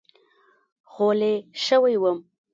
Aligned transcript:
خولې 0.91 1.33
شوی 1.65 1.95
وم. 2.01 2.17